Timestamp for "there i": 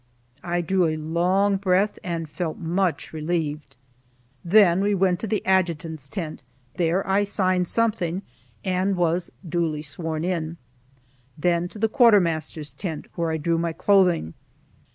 6.73-7.23